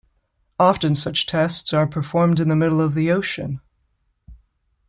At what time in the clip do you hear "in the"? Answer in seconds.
2.39-2.55